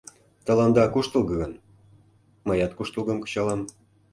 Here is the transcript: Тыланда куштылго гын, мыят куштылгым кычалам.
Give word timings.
Тыланда 0.45 0.83
куштылго 0.93 1.33
гын, 1.41 1.53
мыят 2.47 2.71
куштылгым 2.77 3.17
кычалам. 3.21 3.61